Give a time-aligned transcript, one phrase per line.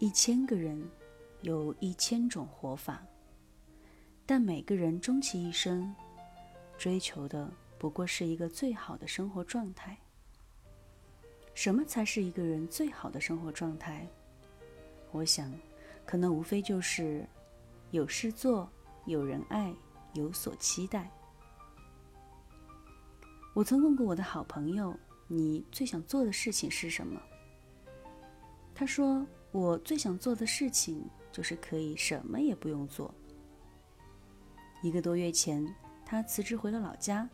[0.00, 0.82] 一千个人，
[1.42, 3.06] 有一千种活法，
[4.24, 5.94] 但每个人终其一生，
[6.78, 9.94] 追求的不过是一个最好的生活状态。
[11.52, 14.08] 什么才是一个人最好的生活状态？
[15.10, 15.52] 我想，
[16.06, 17.28] 可能无非就是
[17.90, 18.66] 有事做，
[19.04, 19.70] 有人爱，
[20.14, 21.10] 有所期待。
[23.52, 27.20] 我曾问过我的好朋友：“你最想做的事情是什么？”
[28.74, 33.14] 他说：“我最想做的事情就是可以什么也不用做。”
[34.82, 35.66] 一个多月前，
[36.06, 37.28] 他辞职回了老家。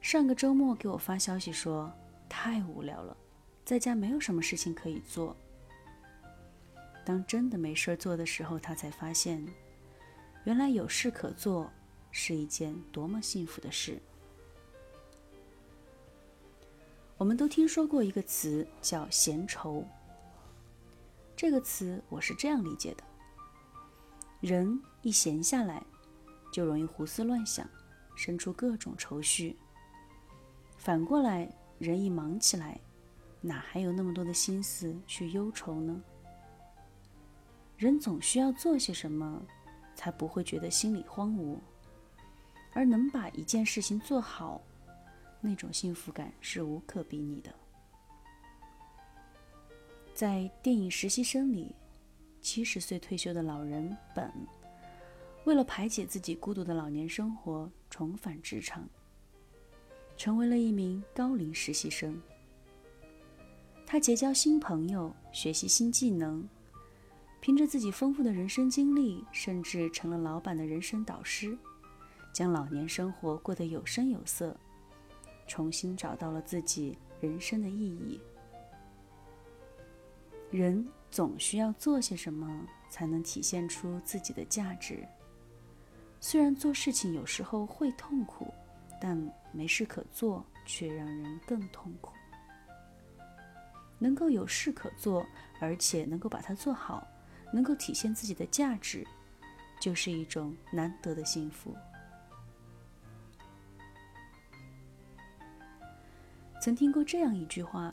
[0.00, 1.90] 上个周末给我发消息说
[2.28, 3.16] ：“太无聊了，
[3.64, 5.34] 在家没有什么事情可以做。”
[7.06, 9.46] 当真的没事做的时候，他才发现，
[10.44, 11.70] 原来有事可做
[12.10, 13.98] 是一件多么幸福的事。
[17.16, 19.86] 我们都听说过一个词叫“闲愁”。
[21.36, 23.02] 这个词我是这样理解的：
[24.40, 25.84] 人一闲下来，
[26.52, 27.68] 就容易胡思乱想，
[28.14, 29.56] 生出各种愁绪；
[30.76, 32.80] 反过来，人一忙起来，
[33.40, 36.00] 哪还有那么多的心思去忧愁呢？
[37.76, 39.42] 人总需要做些什么，
[39.96, 41.58] 才不会觉得心里荒芜，
[42.72, 44.62] 而能把一件事情做好。
[45.40, 47.52] 那种幸福感是无可比拟的。
[50.14, 51.74] 在电影《实习生》里，
[52.40, 54.32] 七十岁退休的老人本，
[55.42, 58.88] 为了排解自己孤独的老年生活，重返职场，
[60.16, 62.16] 成为了一名高龄实习生。
[63.84, 66.48] 他结交新朋友，学习新技能，
[67.40, 71.58] 凭着自己丰富的人生经历，甚至成了老板的人生导师，
[72.32, 74.56] 将老年生活过得有声有色。
[75.48, 78.20] 重新找到了自己人生的意义。
[80.56, 85.04] 人总需要做些什么，才能体现出自己的价值。
[86.20, 88.54] 虽然做事情有时候会痛苦，
[89.00, 89.20] 但
[89.50, 92.12] 没事可做却让人更痛苦。
[93.98, 95.26] 能够有事可做，
[95.58, 97.04] 而且能够把它做好，
[97.52, 99.04] 能够体现自己的价值，
[99.80, 101.74] 就是一种难得的幸福。
[106.60, 107.92] 曾听过这样一句话：“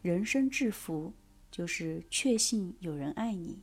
[0.00, 1.12] 人生至福，
[1.50, 3.62] 就是确信有人爱你。”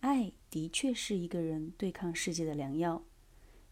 [0.00, 3.02] 爱的确是一个人对抗世界的良药，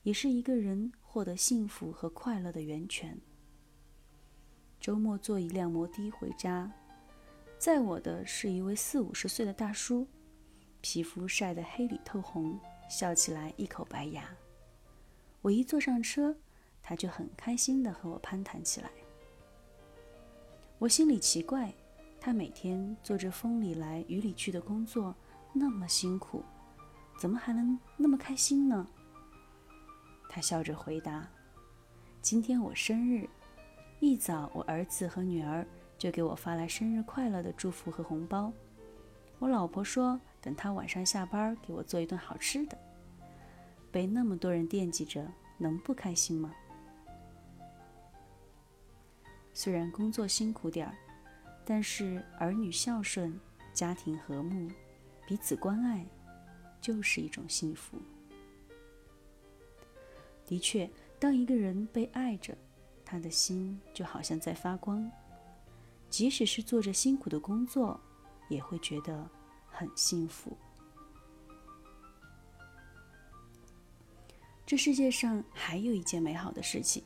[0.02, 3.20] 也是一个人获得幸福和快乐的源泉。
[4.80, 6.72] 周末坐一辆摩的回家，
[7.58, 10.06] 载我的是一位四五十岁的大叔，
[10.80, 12.58] 皮肤晒得黑里透红，
[12.88, 14.28] 笑起来一口白牙。
[15.40, 16.36] 我一坐上车。
[16.84, 18.90] 他就很开心地和我攀谈起来。
[20.80, 21.72] 我心里奇怪，
[22.24, 25.12] 他每天做着风里来雨里去的工作，
[25.52, 26.40] 那么辛苦，
[27.18, 28.86] 怎么还能那么开心呢？
[30.28, 31.28] 他笑着回答
[32.22, 33.28] ：“今天我生日，
[33.98, 35.66] 一早我儿子和女儿
[35.98, 38.52] 就给我发来生日快乐的祝福和红包。
[39.40, 42.78] 我老婆说，等他晚上下班给我做一顿好吃的。
[43.90, 45.26] 被那么多人惦记着，
[45.58, 46.54] 能不开心吗？”
[49.52, 50.94] 虽然工作辛苦点儿，
[51.64, 53.38] 但是儿女孝顺、
[53.72, 54.70] 家庭和睦、
[55.26, 56.06] 彼此关爱，
[56.80, 57.96] 就是一种幸福。
[60.44, 62.56] 的确，当一个人被爱着，
[63.04, 65.10] 他的心就好像在发光，
[66.10, 67.98] 即使是做着辛苦的工作，
[68.48, 69.28] 也会觉得
[69.68, 70.56] 很幸福。
[74.66, 77.02] 这世界上还有一件美好的事情。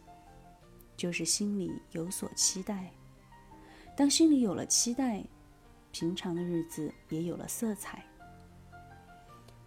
[0.96, 2.90] 就是心里有所期待，
[3.96, 5.24] 当心里有了期待，
[5.90, 8.04] 平常的日子也有了色彩。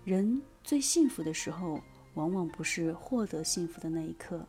[0.03, 1.81] 人最幸福的时候，
[2.13, 4.45] 往往不是获得幸福的那一刻，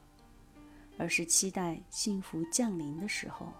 [0.98, 3.50] 而是期待幸福降临的时候。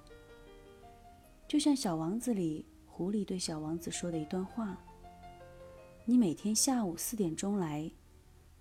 [1.49, 4.77] 就像《小王子》里狐狸对小王子说的一段话
[6.05, 7.91] ：“你每天下午四点钟来，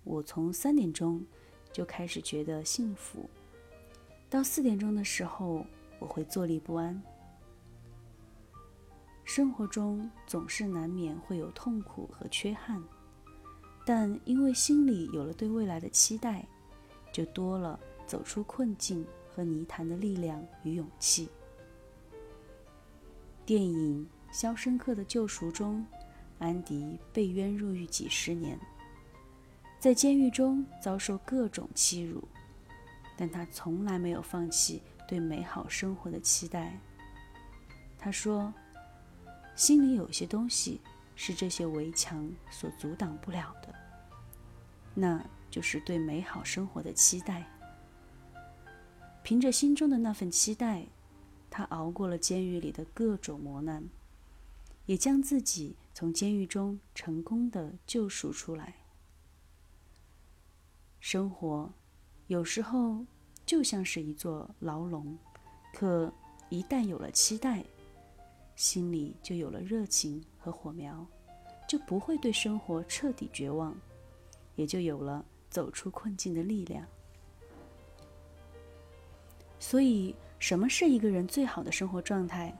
[0.02, 1.22] 我从三点钟
[1.74, 3.28] 就开始觉得幸福。”
[4.30, 5.66] 到四点钟的时候，
[5.98, 7.00] 我会坐立不安。
[9.32, 12.82] 生活中总是难免会有痛苦和缺憾，
[13.86, 16.44] 但因为心里有了对未来的期待，
[17.12, 17.78] 就多了
[18.08, 21.28] 走出困境和泥潭的力量与勇气。
[23.46, 24.04] 电影
[24.36, 25.86] 《肖申克的救赎》中，
[26.40, 28.58] 安迪被冤入狱几十年，
[29.78, 32.20] 在监狱中遭受各种欺辱。
[33.16, 36.76] 但他从来没有放弃对美好生活的期待。
[37.96, 38.52] 他说
[39.60, 40.80] ：“心里有些东西
[41.14, 43.74] 是这些围墙所阻挡不了的，
[44.94, 47.46] 那就是对美好生活的期待。
[49.22, 50.86] 凭着心中的那份期待，
[51.50, 53.86] 他熬过了监狱里的各种磨难，
[54.86, 58.76] 也将自己从监狱中成功的救赎出来。
[61.00, 61.70] 生活
[62.28, 63.04] 有时候
[63.44, 65.18] 就像是一座牢笼，
[65.74, 66.10] 可
[66.48, 67.62] 一旦有了期待，
[68.60, 71.06] 心里就有了热情和火苗，
[71.66, 73.74] 就不会对生活彻底绝望，
[74.54, 76.86] 也就有了走出困境的力量。
[79.58, 82.54] 所以，什么是一个人最好的生活状态？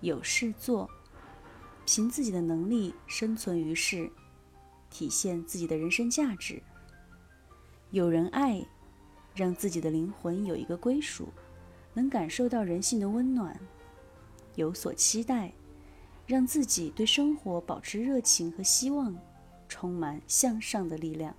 [0.00, 0.90] 有事做，
[1.86, 4.10] 凭自己的能力生存于世，
[4.90, 6.60] 体现自己的人生价值。
[7.92, 8.60] 有人爱，
[9.32, 11.28] 让自己的灵魂有一个归属，
[11.94, 13.54] 能感受到人性的温暖；
[14.54, 15.52] 有所期待，
[16.26, 19.16] 让自己对生活保持热情和希望，
[19.68, 21.34] 充满向上的力量。